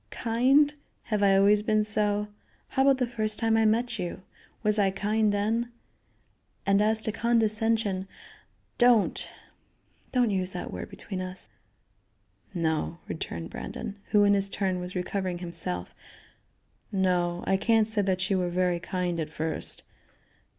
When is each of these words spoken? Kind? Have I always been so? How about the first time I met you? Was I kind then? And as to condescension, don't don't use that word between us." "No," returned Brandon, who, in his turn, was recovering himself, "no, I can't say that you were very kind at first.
Kind? 0.09 0.73
Have 1.03 1.21
I 1.21 1.37
always 1.37 1.61
been 1.61 1.83
so? 1.83 2.29
How 2.69 2.81
about 2.81 2.97
the 2.97 3.05
first 3.05 3.37
time 3.37 3.55
I 3.55 3.65
met 3.65 3.99
you? 3.99 4.23
Was 4.63 4.79
I 4.79 4.89
kind 4.89 5.31
then? 5.31 5.71
And 6.65 6.81
as 6.81 7.03
to 7.03 7.11
condescension, 7.11 8.07
don't 8.79 9.29
don't 10.11 10.31
use 10.31 10.53
that 10.53 10.73
word 10.73 10.89
between 10.89 11.21
us." 11.21 11.49
"No," 12.51 12.97
returned 13.07 13.51
Brandon, 13.51 13.95
who, 14.05 14.23
in 14.23 14.33
his 14.33 14.49
turn, 14.49 14.79
was 14.79 14.95
recovering 14.95 15.37
himself, 15.37 15.93
"no, 16.91 17.43
I 17.45 17.55
can't 17.55 17.87
say 17.87 18.01
that 18.01 18.27
you 18.27 18.39
were 18.39 18.49
very 18.49 18.79
kind 18.79 19.19
at 19.19 19.29
first. 19.29 19.83